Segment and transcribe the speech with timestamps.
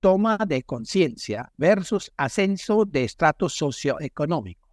[0.00, 4.68] toma de conciencia versus ascenso de estrato socioeconómico.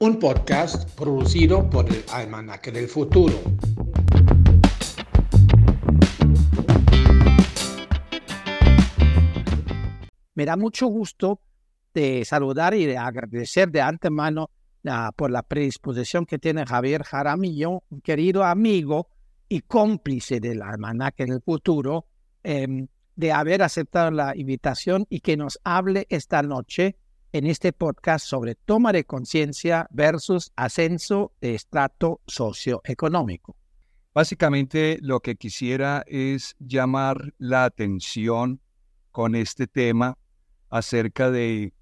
[0.00, 3.34] Un podcast producido por el Almanaque del Futuro.
[10.34, 11.40] Me da mucho gusto
[11.94, 14.50] de saludar y de agradecer de antemano
[15.16, 19.08] por la predisposición que tiene Javier Jaramillo, un querido amigo
[19.48, 22.06] y cómplice del almanaque del futuro,
[22.42, 26.96] em, de haber aceptado la invitación y que nos hable esta noche
[27.32, 33.56] en este podcast sobre toma de conciencia versus ascenso de estrato socioeconómico.
[34.14, 38.60] Básicamente lo que quisiera es llamar la atención
[39.10, 40.16] con este tema
[40.70, 41.74] acerca de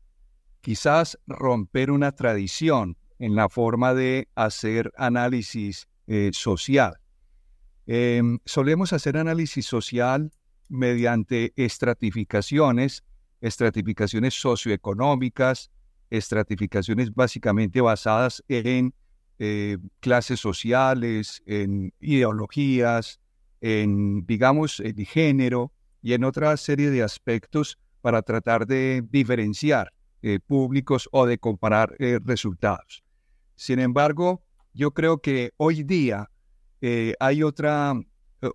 [0.61, 6.99] quizás romper una tradición en la forma de hacer análisis eh, social.
[7.87, 10.33] Em, solemos hacer análisis social
[10.69, 13.05] mediante estratificaciones,
[13.41, 15.71] estratificaciones socioeconómicas,
[16.11, 18.93] estratificaciones básicamente basadas en
[19.39, 23.21] eh, clases sociales, en ideologías,
[23.61, 25.73] en, digamos, el género
[26.03, 31.95] y en otra serie de aspectos para tratar de diferenciar eh, públicos o de comparar
[31.99, 33.05] eh, resultados.
[33.55, 36.31] Sin embargo, yo creo que hoy día
[36.81, 37.95] eh, hay otra,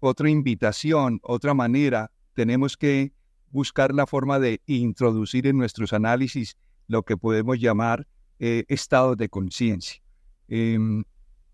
[0.01, 2.11] otra invitación, otra manera.
[2.33, 3.13] Tenemos que
[3.49, 6.55] buscar la forma de introducir en nuestros análisis
[6.87, 8.07] lo que podemos llamar
[8.39, 10.01] estados de conciencia.
[10.47, 11.03] Em,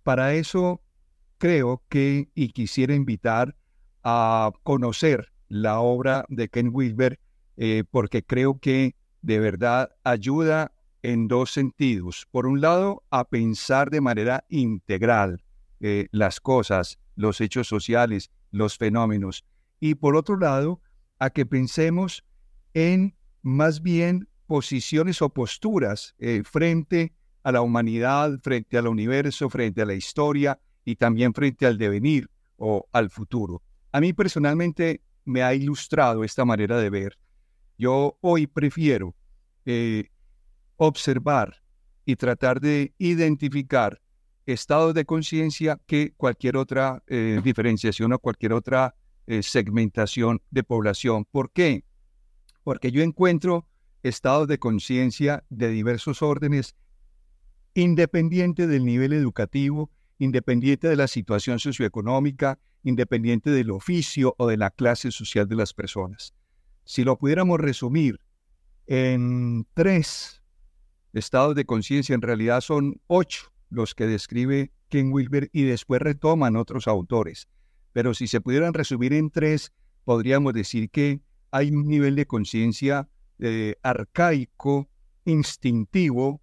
[0.03, 0.81] para eso
[1.37, 3.57] creo que y quisiera invitar
[4.03, 7.19] a conocer la obra de Ken Wilber
[7.91, 10.71] porque creo que de verdad ayuda
[11.03, 12.27] en dos sentidos.
[12.31, 15.43] Por un lado, a pensar de manera integral
[15.79, 19.45] eh, las cosas, los hechos sociales, los fenómenos.
[19.79, 20.81] Y por otro lado,
[21.19, 22.23] a que pensemos
[22.73, 29.81] en más bien posiciones o posturas eh, frente a la humanidad, frente al universo, frente
[29.81, 33.61] a la historia y también frente al devenir o al futuro.
[33.91, 37.17] A mí personalmente me ha ilustrado esta manera de ver
[37.77, 39.15] yo hoy prefiero
[39.65, 40.09] eh,
[40.77, 41.61] observar
[42.05, 44.01] y tratar de identificar
[44.47, 48.95] estados de conciencia que cualquier otra eh, diferenciación o cualquier otra
[49.27, 51.25] eh, segmentación de población.
[51.25, 51.83] ¿Por qué?
[52.63, 53.67] Porque yo encuentro
[54.03, 56.75] estados de conciencia de diversos órdenes,
[57.73, 64.71] independiente del nivel educativo, independiente de la situación socioeconómica, independiente del oficio o de la
[64.71, 66.33] clase social de las personas.
[66.85, 68.21] Si lo pudiéramos resumir
[68.85, 70.41] en tres
[71.11, 76.55] estados de conciencia, en realidad son ocho los que describe Ken Wilber y después retoman
[76.55, 77.47] otros autores.
[77.93, 79.71] Pero si se pudieran resumir en tres,
[80.03, 83.07] podríamos decir que hay un nivel de conciencia
[83.39, 84.89] eh, arcaico,
[85.25, 86.41] instintivo,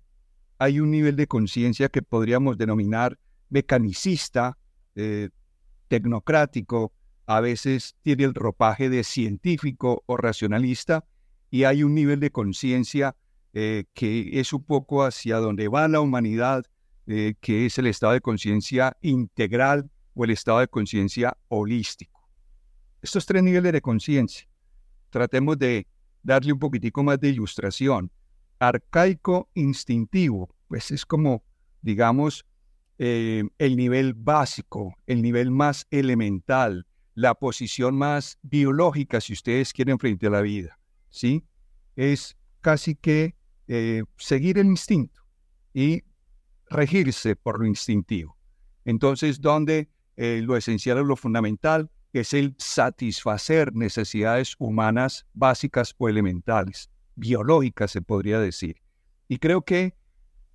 [0.59, 3.19] hay un nivel de conciencia que podríamos denominar
[3.51, 4.57] mecanicista,
[4.95, 5.31] eh,
[5.89, 6.93] tecnocrático,
[7.27, 11.05] a veces tiene el ropaje de científico o racionalista
[11.51, 13.17] y hay un nivel de conciencia
[13.53, 16.65] eh, que es un poco hacia donde va la humanidad,
[17.07, 22.29] eh, que es el estado de conciencia integral o el estado de conciencia holístico.
[23.03, 24.49] Estos tres niveles de conciencia,
[25.11, 25.87] tratemos de
[26.23, 28.11] darle un poquitico más de ilustración.
[28.59, 31.45] Arcaico instintivo, pues es como,
[31.83, 32.47] digamos,
[32.99, 39.99] eh, el nivel básico, el nivel más elemental, la posición más biológica, si ustedes quieren,
[39.99, 40.79] frente a la vida,
[41.11, 41.45] ¿sí?
[41.97, 43.35] Es casi que
[43.69, 45.23] eh, seguir el instinto
[45.73, 46.03] y
[46.75, 48.37] regirse por lo instintivo.
[48.85, 56.09] Entonces, donde eh, lo esencial o lo fundamental es el satisfacer necesidades humanas básicas o
[56.09, 58.77] elementales, biológicas se podría decir.
[59.29, 59.95] Y creo que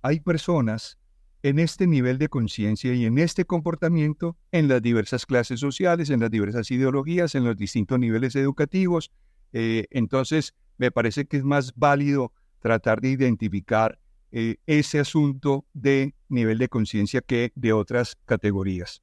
[0.02, 0.98] hay personas
[1.42, 6.20] en este nivel de conciencia y en este comportamiento en las diversas clases sociales, en
[6.20, 9.10] las diversas ideologías, en los distintos niveles educativos.
[9.52, 13.98] Eh, entonces, me parece que es más válido tratar de identificar
[14.32, 19.02] eh, ese asunto de nivel de conciencia que de otras categorías.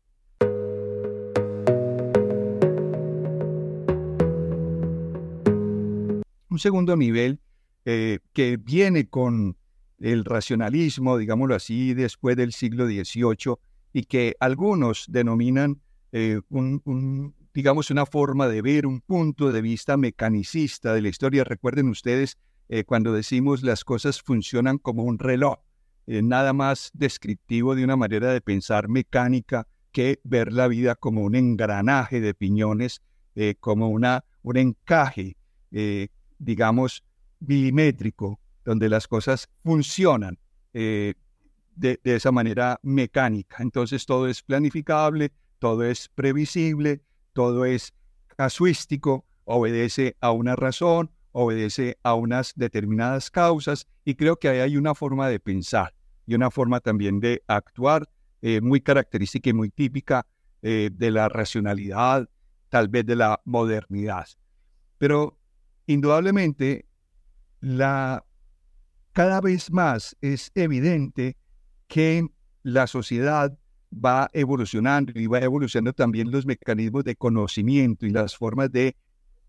[6.50, 7.40] Un segundo nivel
[7.86, 9.58] eh, que viene con
[10.00, 13.56] el racionalismo, digámoslo así, después del siglo XVIII,
[13.94, 15.82] y que algunos denominan
[16.12, 21.44] eh, un, digamos, una forma de ver, un punto de vista mecanicista de la historia.
[21.44, 22.38] Recuerden ustedes
[22.70, 25.60] eh, cuando decimos las cosas funcionan como un reloj,
[26.08, 31.36] nada más descriptivo de una manera de pensar mecánica que ver la vida como un
[31.36, 33.02] engranaje de piñones,
[33.36, 35.36] eh, como una, un encaje,
[35.72, 36.08] eh,
[36.40, 37.04] digamos,
[37.40, 40.38] milimétrico, donde las cosas funcionan
[40.74, 41.16] de,
[42.04, 43.58] esa manera mecánica.
[43.60, 47.02] Entonces todo es planificable, todo es previsible,
[47.34, 47.94] todo es
[48.36, 54.76] casuístico, obedece a una razón, obedece a unas determinadas causas y creo que ahí hay
[54.76, 55.94] una forma de pensar
[56.26, 58.10] y una forma también de actuar
[58.42, 60.26] eh, muy característica y muy típica
[60.64, 62.28] eh, de la racionalidad,
[62.70, 64.26] tal vez de la modernidad.
[64.98, 65.38] Pero
[65.86, 66.88] indudablemente,
[67.62, 68.26] la,
[69.14, 71.38] cada vez más es evidente
[71.86, 72.28] que
[72.64, 73.56] la sociedad
[73.94, 78.96] va evolucionando y va evolucionando también los mecanismos de conocimiento y las formas de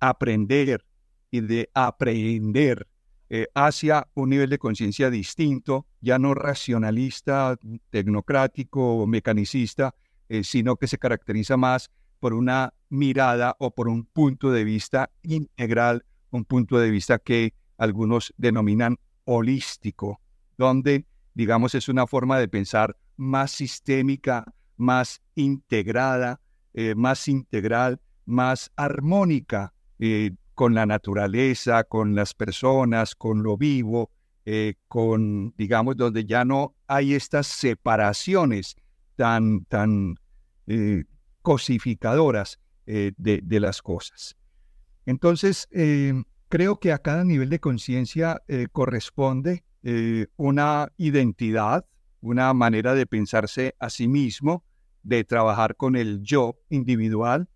[0.01, 0.85] aprender
[1.31, 2.87] y de aprender
[3.31, 7.59] eh, hacia un nivel de conciencia distinto, ya no racionalista,
[7.91, 9.95] tecnocrático o mecanicista,
[10.31, 11.91] eh, sino que se caracteriza más
[12.21, 17.53] por una mirada o por un punto de vista integral, un punto de vista que
[17.77, 20.21] algunos denominan holístico,
[20.57, 21.05] donde,
[21.35, 26.41] digamos, es una forma de pensar más sistémica, más integrada,
[26.73, 29.75] eh, más integral, más armónica,
[30.59, 34.11] con la naturaleza, con las personas, con lo vivo,
[34.45, 38.75] eh, con, digamos, donde ya no hay estas separaciones
[39.15, 40.17] tan, tan
[40.67, 41.05] eh,
[41.43, 44.37] cosificadoras eh, de, las cosas.
[45.07, 45.69] Entonces,
[46.49, 49.63] creo que a cada nivel de conciencia corresponde
[50.37, 51.87] una identidad,
[52.21, 54.65] una manera de pensarse a sí mismo,
[55.05, 57.49] de trabajar con el yo individual,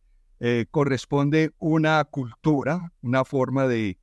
[0.44, 3.96] eh, corresponde una cultura, una forma de,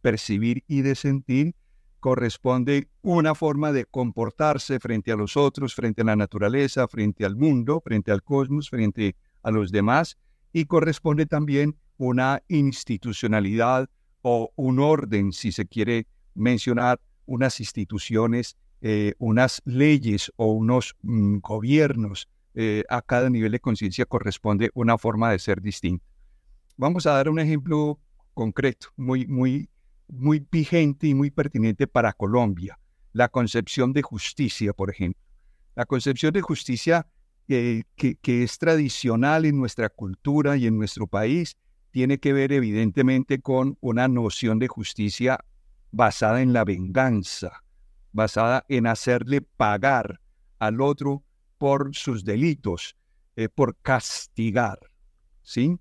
[0.00, 1.54] percibir y de sentir,
[2.00, 7.36] corresponde una forma de comportarse frente a los otros, frente a la naturaleza, frente al
[7.36, 10.16] mundo, frente al cosmos, frente a los demás,
[10.54, 13.90] y corresponde también una institucionalidad
[14.22, 21.40] o un orden, si se quiere mencionar, unas instituciones, eh, unas leyes o unos mm,
[21.40, 26.04] gobiernos eh, a cada nivel de conciencia corresponde una forma de ser distinta.
[26.76, 27.98] Vamos a dar un ejemplo
[28.32, 29.68] concreto, muy, muy,
[30.08, 32.78] muy vigente y muy pertinente para Colombia.
[33.12, 35.20] La concepción de justicia, por ejemplo.
[35.74, 37.06] La concepción de justicia
[37.48, 41.56] eh, que, que es tradicional en nuestra cultura y en nuestro país
[41.90, 45.38] tiene que ver evidentemente con una noción de justicia
[45.90, 47.62] basada en la venganza,
[48.12, 50.20] basada en hacerle pagar
[50.58, 51.22] al otro
[51.58, 52.96] por sus delitos,
[53.36, 54.78] eh, por castigar,
[55.42, 55.78] ¿sí?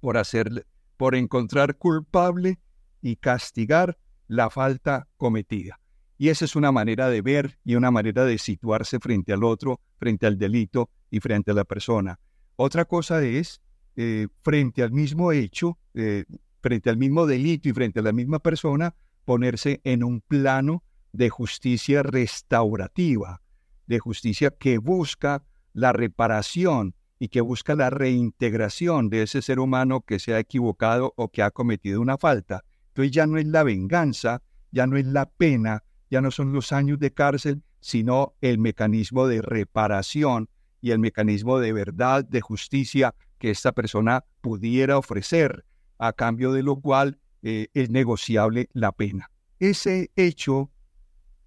[0.00, 0.66] Por hacer,
[0.96, 2.58] por encontrar culpable
[3.02, 3.98] y castigar
[4.28, 5.80] la falta cometida.
[6.18, 9.80] Y esa es una manera de ver y una manera de situarse frente al otro,
[9.98, 12.18] frente al delito y frente a la persona.
[12.56, 13.60] Otra cosa es,
[13.96, 16.24] eh, frente al mismo hecho, eh,
[16.62, 18.94] frente al mismo delito y frente a la misma persona,
[19.24, 23.42] ponerse en un plano de justicia restaurativa,
[23.86, 30.02] de justicia que busca la reparación y que busca la reintegración de ese ser humano
[30.02, 32.64] que se ha equivocado o que ha cometido una falta.
[32.88, 36.72] Entonces ya no es la venganza, ya no es la pena, ya no son los
[36.72, 40.48] años de cárcel, sino el mecanismo de reparación
[40.80, 45.64] y el mecanismo de verdad, de justicia que esta persona pudiera ofrecer,
[45.98, 49.30] a cambio de lo cual eh, es negociable la pena.
[49.58, 50.70] Ese hecho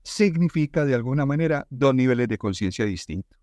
[0.09, 3.37] significa de alguna manera dos niveles de conciencia distintos.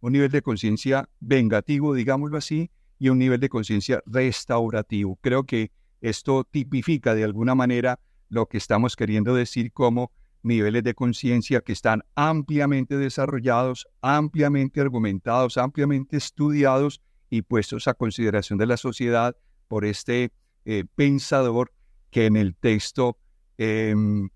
[0.00, 5.18] Un nivel de conciencia vengativo, digámoslo así, y un nivel de conciencia restaurativo.
[5.20, 5.70] Creo que
[6.00, 10.10] esto tipifica de alguna manera lo que estamos queriendo decir como
[10.42, 18.58] niveles de conciencia que están ampliamente desarrollados, ampliamente argumentados, ampliamente estudiados y puestos a consideración
[18.58, 19.36] de la sociedad
[19.68, 20.32] por este
[20.64, 21.72] eh, pensador
[22.10, 23.18] que en el texto
[23.58, 24.30] em,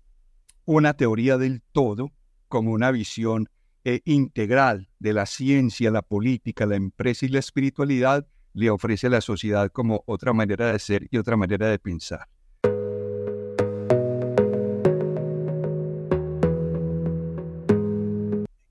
[0.65, 2.11] una teoría del todo
[2.47, 3.49] como una visión
[3.83, 9.09] eh, integral de la ciencia, la política, la empresa y la espiritualidad, le ofrece a
[9.09, 12.27] la sociedad como otra manera de ser y otra manera de pensar.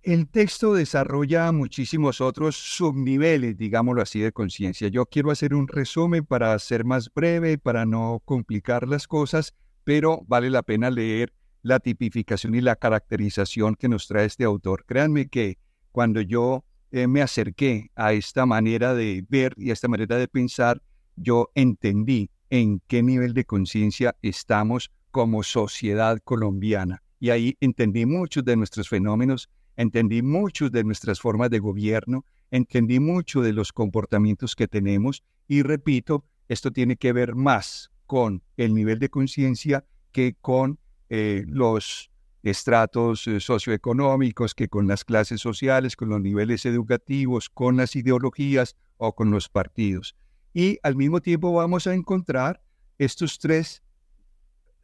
[0.02, 4.88] El texto desarrolla muchísimos otros subniveles, digámoslo así, de conciencia.
[4.88, 9.54] Yo quiero hacer un resumen para ser más breve, para no complicar las cosas,
[9.84, 11.32] pero vale la pena leer
[11.62, 14.84] la tipificación y la caracterización que nos trae este autor.
[14.86, 15.58] Créanme que
[15.92, 20.28] cuando yo eh, me acerqué a esta manera de ver y a esta manera de
[20.28, 20.82] pensar,
[21.16, 27.02] yo entendí en qué nivel de conciencia estamos como sociedad colombiana.
[27.18, 32.98] Y ahí entendí muchos de nuestros fenómenos, entendí muchas de nuestras formas de gobierno, entendí
[32.98, 38.74] mucho de los comportamientos que tenemos y repito, esto tiene que ver más con el
[38.74, 40.78] nivel de conciencia que con
[41.10, 42.08] eh, los
[42.42, 48.76] estratos eh, socioeconómicos, que con las clases sociales, con los niveles educativos, con las ideologías
[48.96, 50.14] o con los partidos.
[50.54, 52.62] Y al mismo tiempo vamos a encontrar
[52.96, 53.82] estos tres,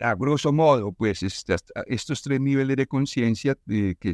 [0.01, 4.13] a grosso modo, pues estos tres niveles de conciencia eh, que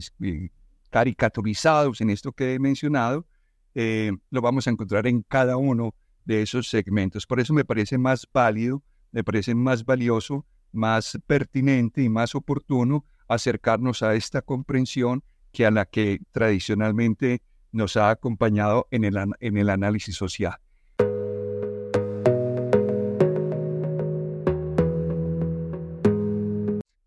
[0.91, 3.27] caricaturizados en esto que he mencionado,
[3.75, 5.95] lo vamos a encontrar en cada uno
[6.27, 7.27] de esos segmentos.
[7.27, 13.05] Por eso me parece más válido, me parece más valioso, más pertinente y más oportuno
[13.29, 19.57] acercarnos a esta comprensión que a la que tradicionalmente nos ha acompañado en el, en
[19.57, 20.59] el análisis social.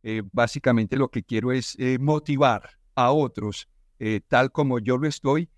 [0.07, 3.67] Eh, básicamente lo que quiero es eh, motivar a otros,
[3.97, 5.49] eh, tal como yo lo estoy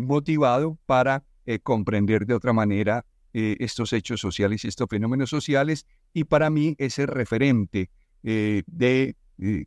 [0.00, 1.22] motivado para
[1.62, 3.04] comprender de otra manera
[3.38, 5.84] eh, estos hechos sociales y estos fenómenos sociales.
[6.14, 7.90] Y para mí ese referente
[8.22, 9.14] eh, de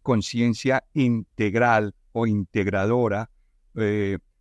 [0.01, 3.29] conciencia integral o integradora,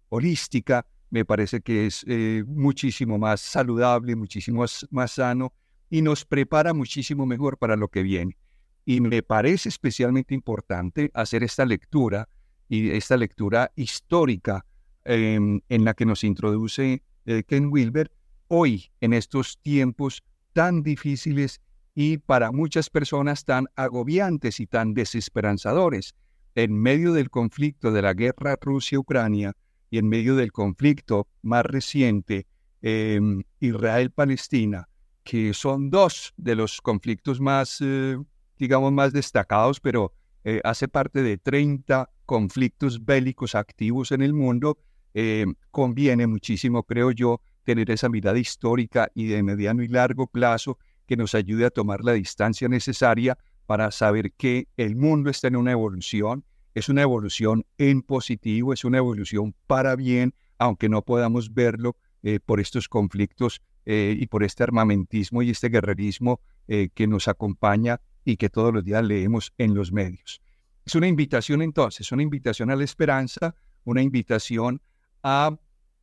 [0.09, 2.07] holística, me parece que es
[2.47, 5.53] muchísimo más saludable, muchísimo más sano
[5.91, 8.39] y nos prepara muchísimo mejor para lo que viene.
[8.87, 12.31] Y me parece especialmente importante hacer esta lectura
[12.71, 14.65] y esta lectura histórica
[15.05, 17.03] em, en la que nos introduce
[17.47, 18.11] Ken Wilber,
[18.49, 21.61] hoy en estos tiempos tan difíciles
[21.95, 26.15] y para muchas personas tan agobiantes y tan desesperanzadores,
[26.55, 29.53] en medio del conflicto de la guerra Rusia-Ucrania
[29.91, 32.47] y en medio del conflicto más reciente
[32.83, 34.89] em, Israel-Palestina,
[35.25, 38.17] que son dos de los conflictos más, eh,
[38.59, 40.13] digamos, más destacados, pero
[40.45, 44.79] eh, hace parte de 30 conflictos bélicos activos en el mundo
[45.15, 50.79] eh, conviene muchísimo, creo yo, tener esa mirada histórica y de mediano y largo plazo
[51.05, 55.57] que nos ayude a tomar la distancia necesaria para saber que el mundo está en
[55.57, 61.53] una evolución, es una evolución en positivo, es una evolución para bien, aunque no podamos
[61.53, 67.29] verlo eh, por estos conflictos eh, y por este armamentismo y este guerrerismo que nos
[67.29, 70.43] acompaña y que todos los días leemos en los medios.
[70.85, 74.81] Es una invitación entonces, una invitación a la esperanza, una invitación
[75.23, 75.57] a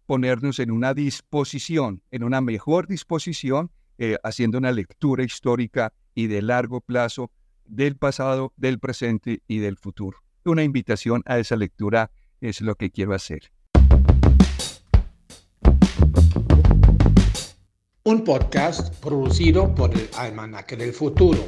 [0.06, 6.42] ponernos en una disposición, en una mejor disposición, eh, haciendo una lectura histórica y de
[6.42, 7.32] largo plazo
[7.66, 10.20] del pasado, del presente y del futuro.
[10.44, 13.52] Una invitación a esa lectura es lo que quiero hacer.
[18.04, 21.44] Un podcast producido por el Almanaque del Futuro.